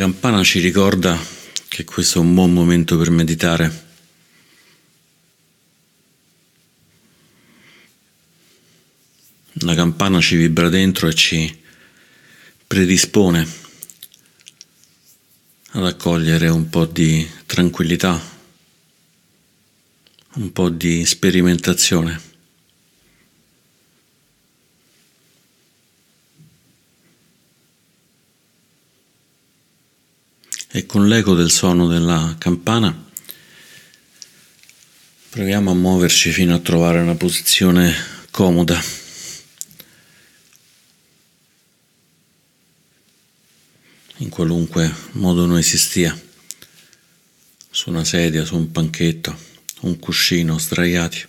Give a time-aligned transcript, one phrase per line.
[0.00, 1.14] Campana ci ricorda
[1.68, 3.88] che questo è un buon momento per meditare.
[9.52, 11.54] La campana ci vibra dentro e ci
[12.66, 13.46] predispone
[15.72, 18.18] ad accogliere un po' di tranquillità,
[20.36, 22.29] un po' di sperimentazione.
[30.72, 33.08] E con l'eco del suono della campana
[35.30, 37.94] proviamo a muoverci fino a trovare una posizione
[38.30, 38.80] comoda.
[44.18, 46.18] In qualunque modo noi si stia,
[47.70, 49.36] su una sedia, su un panchetto,
[49.80, 51.26] un cuscino, sdraiati.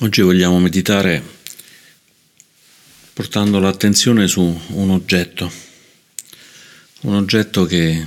[0.00, 1.22] Oggi vogliamo meditare
[3.14, 5.50] portando l'attenzione su un oggetto,
[7.02, 8.04] un oggetto che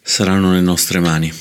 [0.00, 1.32] saranno le nostre mani.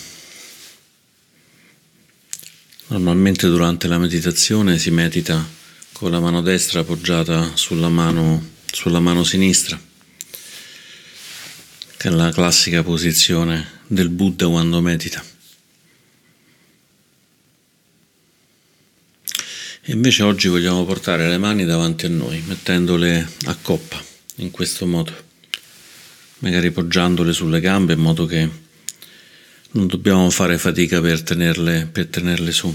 [2.87, 5.47] Normalmente durante la meditazione si medita
[5.91, 9.79] con la mano destra appoggiata sulla mano, sulla mano sinistra,
[11.97, 15.23] che è la classica posizione del Buddha quando medita.
[19.85, 24.01] E invece oggi vogliamo portare le mani davanti a noi, mettendole a coppa,
[24.35, 25.13] in questo modo,
[26.37, 28.49] magari poggiandole sulle gambe in modo che
[29.71, 32.73] non dobbiamo fare fatica per tenerle, per tenerle su.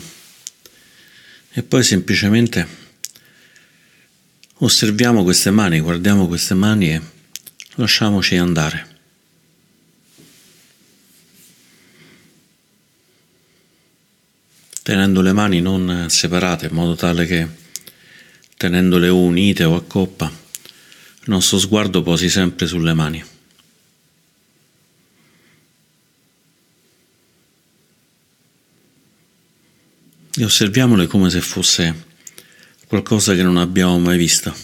[1.51, 2.69] E poi semplicemente
[4.57, 7.01] osserviamo queste mani, guardiamo queste mani e
[7.77, 8.98] lasciamoci andare.
[14.89, 17.47] Tenendo le mani non separate in modo tale che
[18.57, 23.23] tenendole unite o a coppa il nostro sguardo posi sempre sulle mani.
[30.37, 32.07] E osserviamole come se fosse
[32.87, 34.57] qualcosa che non abbiamo mai visto,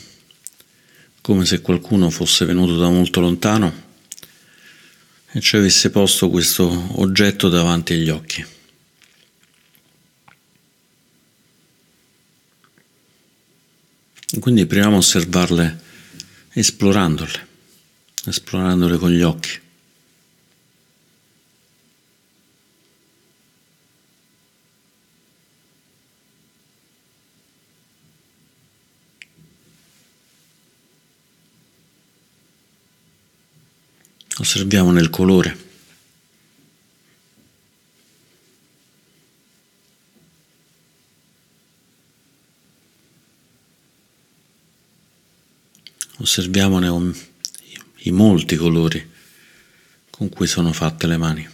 [1.20, 3.82] come se qualcuno fosse venuto da molto lontano
[5.32, 8.53] e ci avesse posto questo oggetto davanti agli occhi.
[14.40, 15.80] Quindi proviamo a osservarle
[16.52, 17.48] esplorandole,
[18.26, 19.62] esplorandole con gli occhi.
[34.36, 35.63] Osserviamo nel colore.
[46.24, 46.88] Osserviamone
[48.04, 49.10] i molti colori
[50.08, 51.46] con cui sono fatte le mani.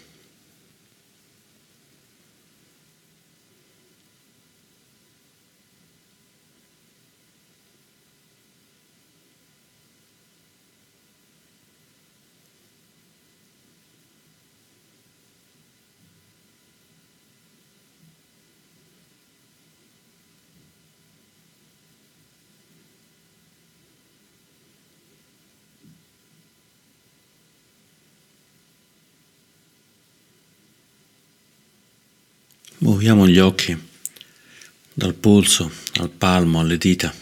[32.83, 33.79] Muoviamo gli occhi
[34.95, 37.15] dal polso al palmo alle dita.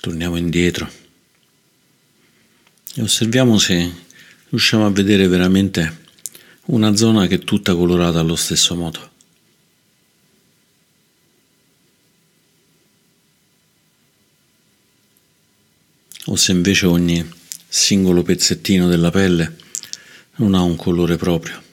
[0.00, 0.88] Torniamo indietro
[2.94, 3.92] e osserviamo se
[4.50, 6.04] riusciamo a vedere veramente
[6.66, 9.10] una zona che è tutta colorata allo stesso modo.
[16.26, 17.28] O se invece ogni
[17.66, 19.56] singolo pezzettino della pelle
[20.36, 21.65] non ha un colore proprio.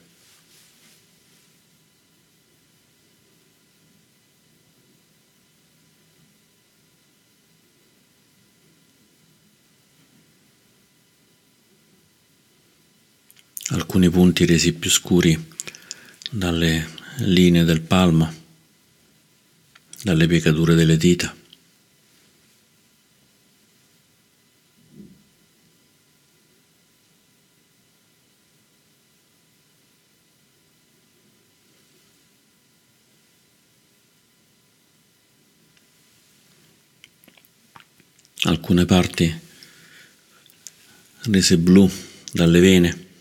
[13.74, 15.52] Alcuni punti resi più scuri
[16.30, 16.88] dalle
[17.18, 18.31] linee del palmo,
[20.04, 21.36] dalle piegature delle dita.
[38.46, 39.40] alcune parti
[41.31, 41.90] rese blu
[42.34, 43.12] dalle vene.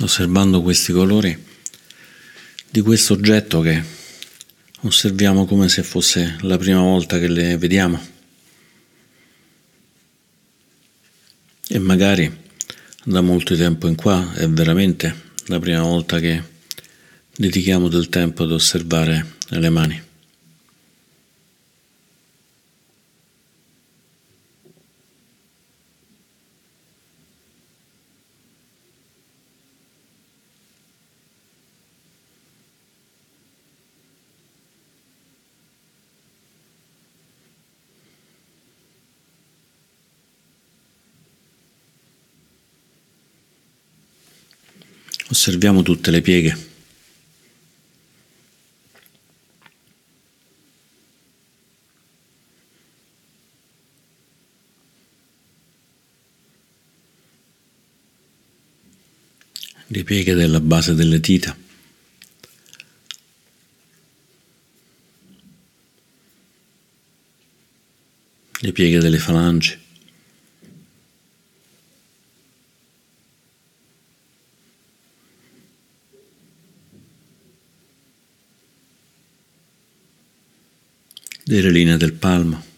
[0.00, 1.36] Osservando questi colori
[2.68, 3.82] di questo oggetto che
[4.80, 8.12] osserviamo come se fosse la prima volta che le vediamo.
[11.68, 12.42] E magari
[13.04, 16.42] da molto tempo in qua è veramente la prima volta che
[17.36, 20.02] dedichiamo del tempo ad osservare le mani.
[45.34, 46.56] Osserviamo tutte le pieghe.
[59.88, 61.56] Le pieghe della base delle dita.
[68.60, 69.83] Le pieghe delle falangi.
[81.62, 82.72] Linee del palmo.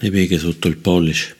[0.00, 1.37] le pieghe sotto il pollice.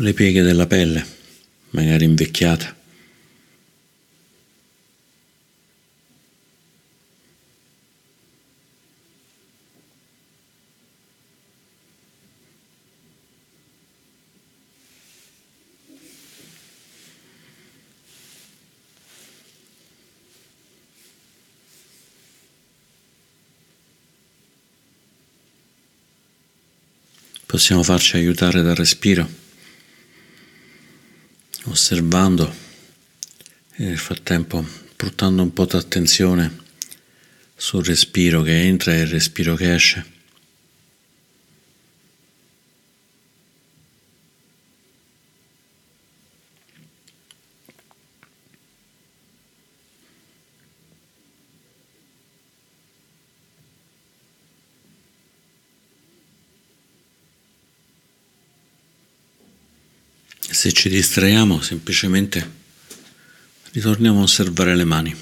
[0.00, 1.04] Le pieghe della pelle,
[1.70, 2.74] magari invecchiata.
[27.44, 29.48] Possiamo farci aiutare dal respiro
[31.64, 32.52] osservando
[33.72, 34.64] e nel frattempo
[34.96, 36.58] portando un po' d'attenzione
[37.54, 40.04] sul respiro che entra e il respiro che esce.
[60.60, 62.50] Se ci distraiamo, semplicemente
[63.72, 65.16] ritorniamo a osservare le mani,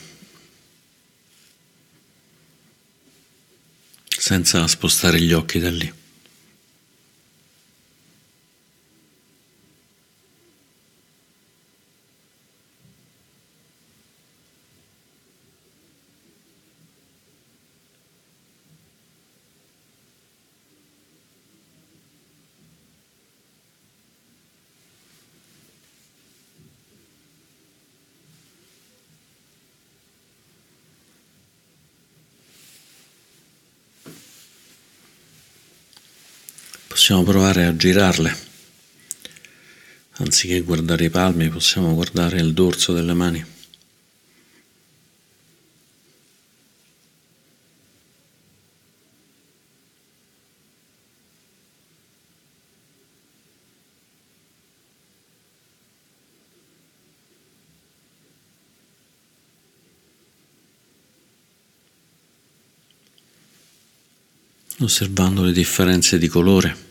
[4.09, 5.98] senza spostare gli occhi da lì.
[37.09, 38.37] Possiamo provare a girarle.
[40.19, 43.57] Anziché guardare i palmi, possiamo guardare il dorso delle mani.
[64.81, 66.87] osservando le differenze di colore.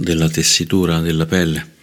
[0.00, 1.78] della tessitura della pelle.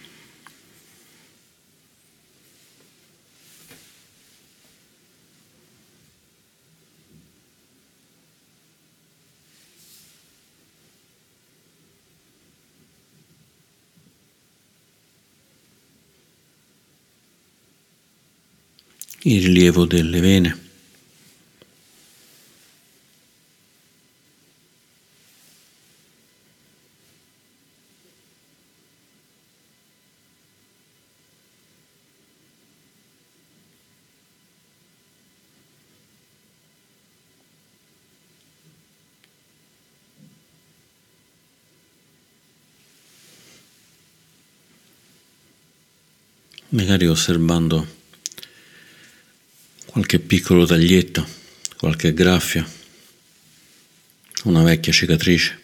[19.22, 20.67] il rilievo delle vene.
[46.78, 47.84] Magari osservando
[49.86, 51.26] qualche piccolo taglietto,
[51.76, 52.64] qualche graffia,
[54.44, 55.58] una vecchia cicatrice.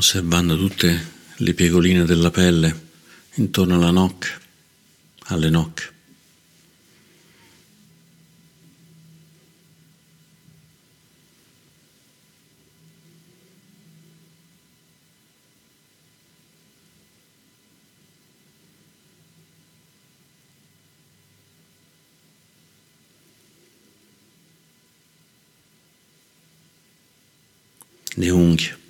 [0.00, 2.88] Osservando tutte le piegoline della pelle
[3.34, 4.28] intorno alla nocca,
[5.26, 5.88] alle nocche.
[28.16, 28.80] le unghie.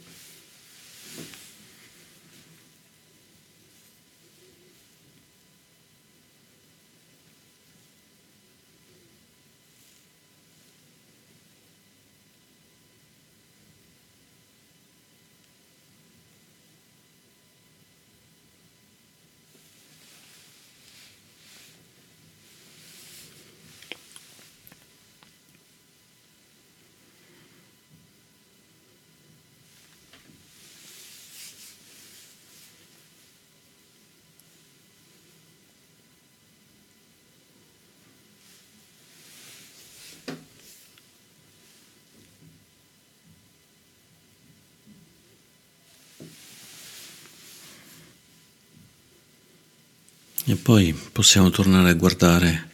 [50.46, 52.70] E poi possiamo tornare a guardare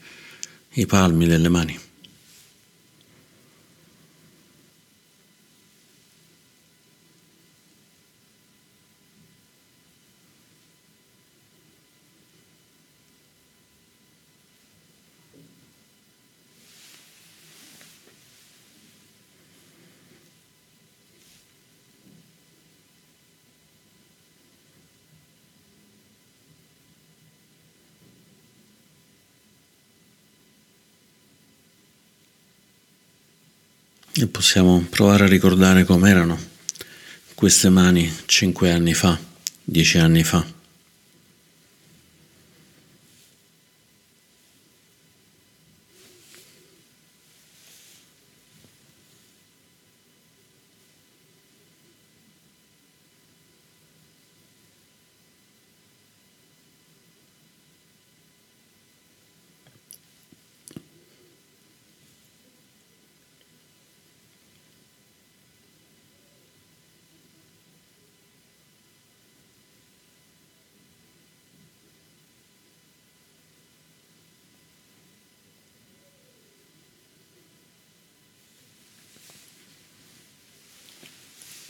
[0.75, 1.79] i palmi delle mani.
[34.19, 36.39] E possiamo provare a ricordare com'erano
[37.35, 39.19] queste mani cinque anni fa,
[39.65, 40.56] dieci anni fa.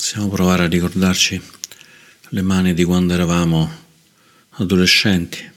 [0.07, 1.43] Possiamo provare a ricordarci
[2.29, 3.69] le mani di quando eravamo
[4.51, 5.51] adolescenti.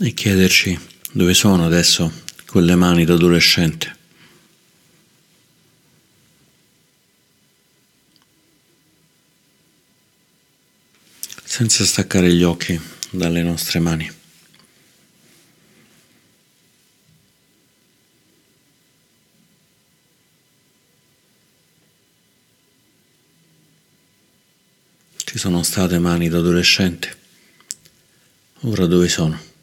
[0.00, 0.76] E chiederci
[1.12, 2.25] dove sono adesso
[2.56, 3.94] quelle mani da adolescente.
[11.44, 14.10] Senza staccare gli occhi dalle nostre mani.
[25.16, 27.18] Ci sono state mani da adolescente.
[28.60, 29.55] Ora dove sono?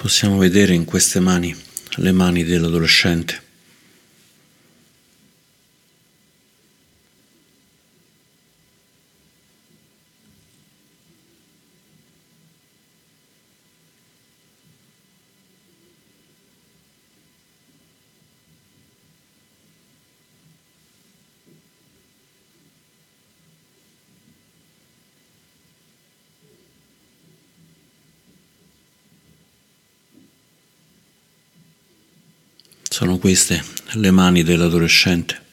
[0.00, 1.52] Possiamo vedere in queste mani
[1.96, 3.46] le mani dell'adolescente.
[32.98, 35.46] Sono queste le mani dell'adolescente.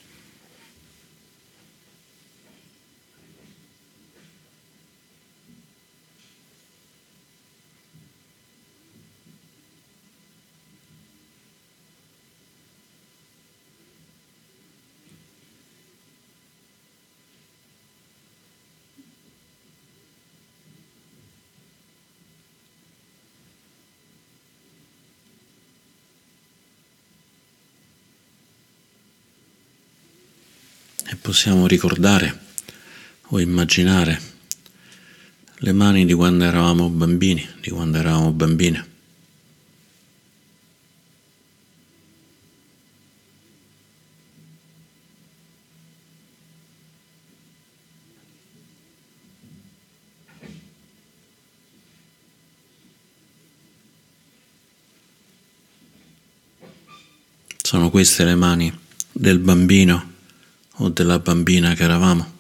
[31.08, 32.40] e possiamo ricordare
[33.30, 34.22] o immaginare
[35.56, 38.94] le mani di quando eravamo bambini, di quando eravamo bambine.
[57.64, 58.72] Sono queste le mani
[59.12, 60.14] del bambino
[60.78, 62.34] o della bambina che eravamo.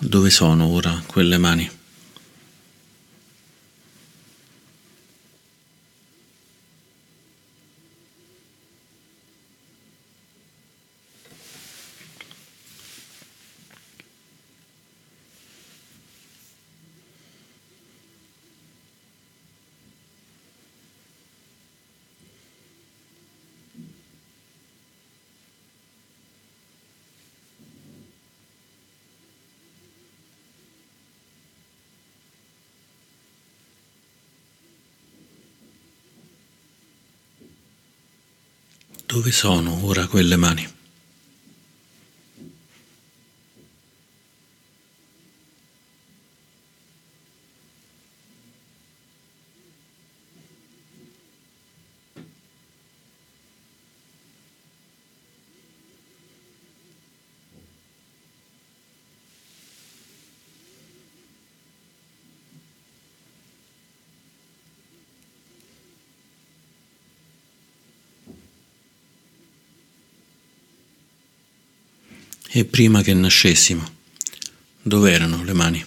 [0.00, 1.77] Dove sono ora quelle mani?
[39.18, 40.77] Dove sono ora quelle mani?
[72.58, 73.88] E prima che nascessimo,
[74.82, 75.84] dove erano le mani?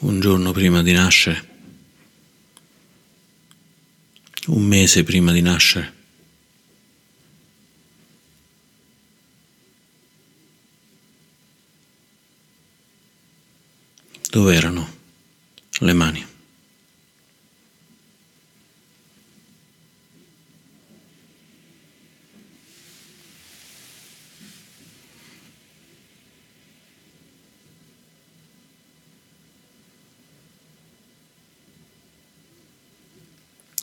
[0.00, 1.48] Un giorno prima di nascere,
[4.46, 5.97] un mese prima di nascere.
[14.38, 14.88] Dove erano
[15.80, 16.26] le mani?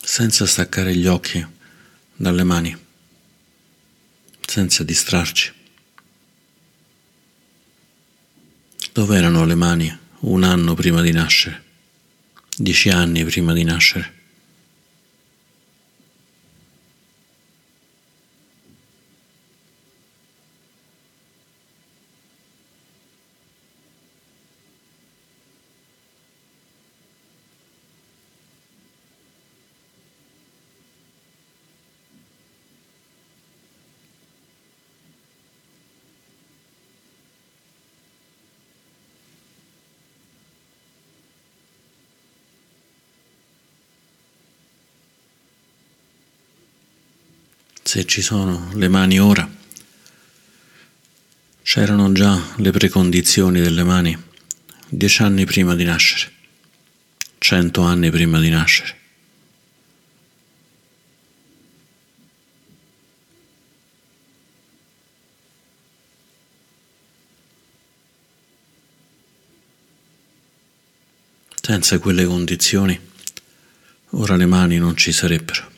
[0.02, 1.46] Senza staccare gli occhi
[2.16, 2.74] dalle mani,
[4.40, 5.54] senza distrarci.
[8.94, 11.64] Dove erano le mani un anno prima di nascere,
[12.58, 14.14] dieci anni prima di nascere.
[47.96, 49.50] se ci sono le mani ora.
[51.62, 54.22] C'erano già le precondizioni delle mani
[54.90, 56.30] dieci anni prima di nascere,
[57.38, 58.98] cento anni prima di nascere.
[71.62, 73.00] Senza quelle condizioni,
[74.10, 75.75] ora le mani non ci sarebbero.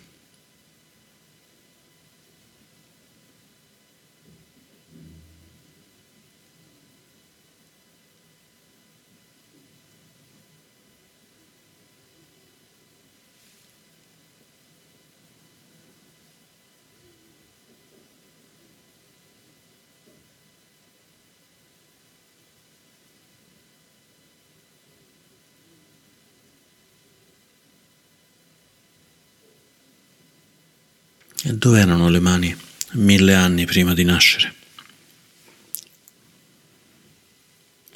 [31.58, 32.56] Dove erano le mani
[32.94, 34.54] mille anni prima di nascere?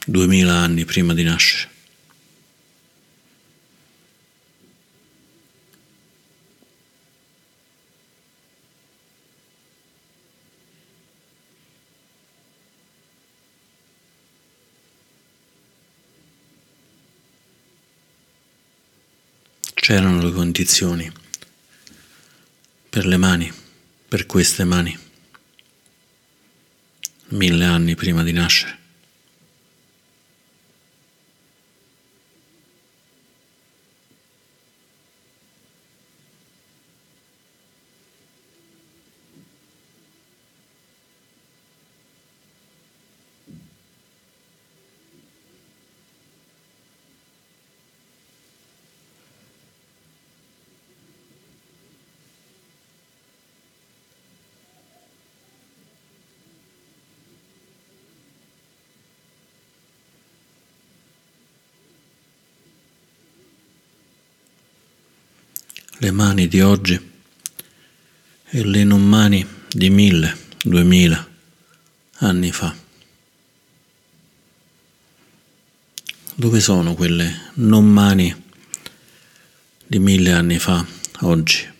[0.03, 1.69] Duemila anni prima di nascere?
[19.73, 21.11] C'erano le condizioni
[22.91, 23.49] per le mani,
[24.09, 24.93] per queste mani,
[27.29, 28.80] mille anni prima di nascere.
[66.01, 66.99] Le mani di oggi
[68.49, 71.29] e le non mani di mille, duemila
[72.17, 72.75] anni fa.
[76.33, 78.35] Dove sono quelle non mani
[79.85, 80.83] di mille anni fa
[81.19, 81.70] oggi?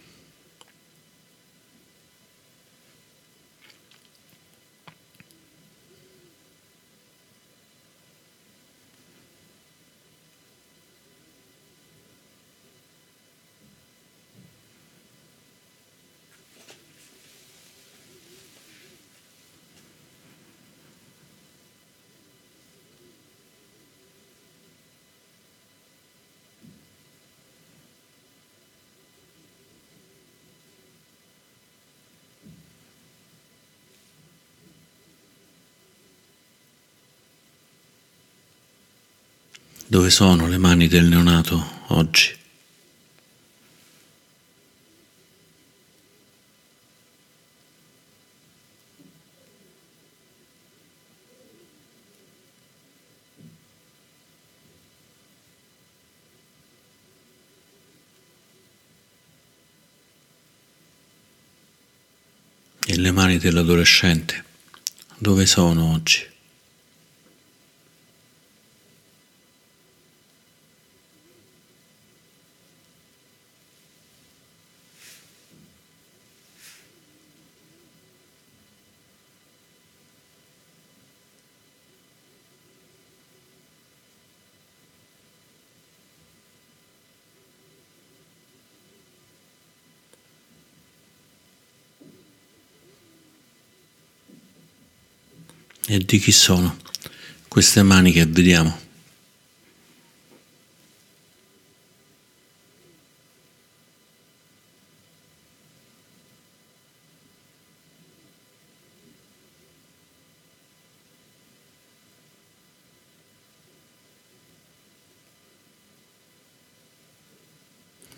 [39.92, 42.34] Dove sono le mani del neonato oggi?
[62.86, 64.46] E le mani dell'adolescente
[65.18, 66.31] dove sono oggi?
[95.88, 96.78] E di chi sono
[97.48, 98.80] queste mani che vediamo?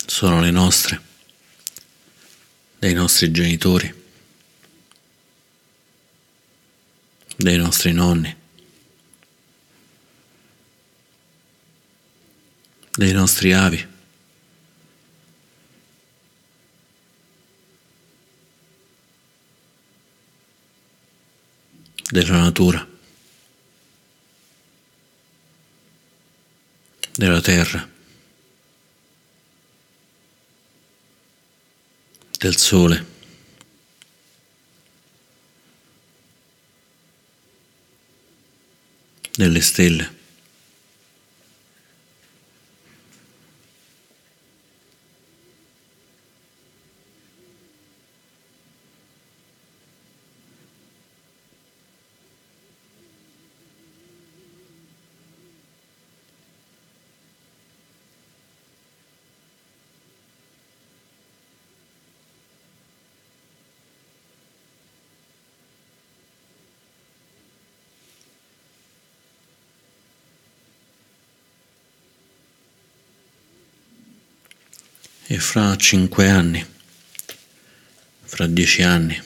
[0.06, 1.02] Sono le nostre,
[2.78, 4.03] dei nostri genitori.
[7.44, 8.34] Dei nostri nonni,
[12.96, 13.92] dei nostri avi.
[22.14, 22.88] della natura,
[27.16, 27.90] della terra,
[32.38, 33.13] del sole.
[39.38, 40.08] Delle stelle.
[75.26, 76.64] E fra cinque anni,
[78.24, 79.20] fra dieci anni,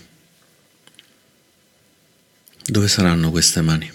[2.64, 3.92] dove saranno queste mani?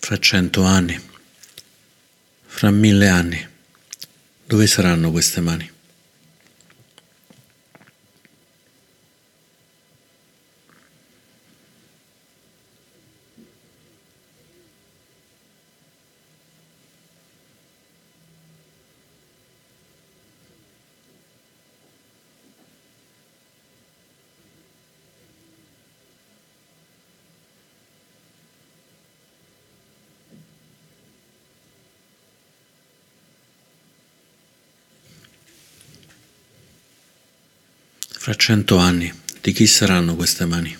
[0.00, 1.00] Fra cento anni,
[2.46, 3.48] fra mille anni,
[4.50, 5.70] dove saranno queste mani?
[38.40, 40.74] Cento anni, di chi saranno queste mani?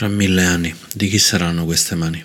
[0.00, 2.24] Fra mille anni, di chi saranno queste mani?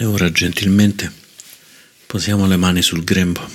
[0.00, 1.12] E ora gentilmente
[2.06, 3.48] posiamo le mani sul grembo,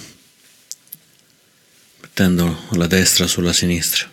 [1.99, 4.09] mettendo la destra sulla sinistra.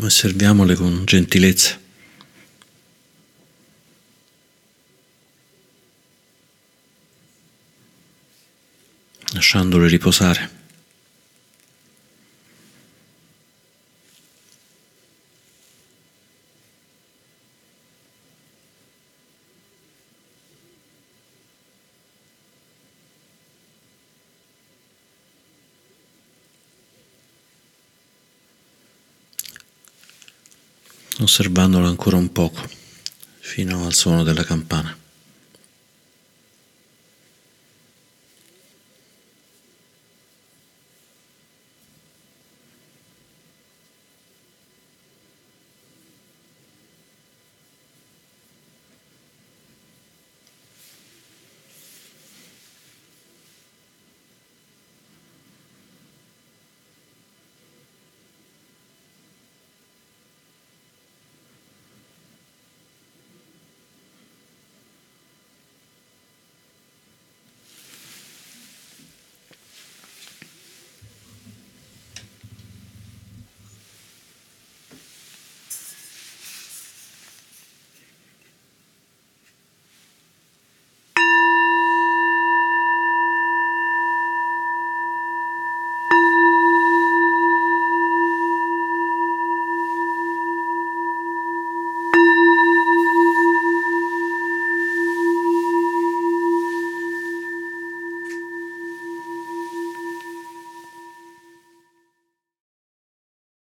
[0.00, 1.78] Osserviamole con gentilezza.
[9.34, 10.61] lasciandole riposare.
[31.32, 32.60] Osservandolo ancora un poco
[33.38, 34.94] fino al suono della campana.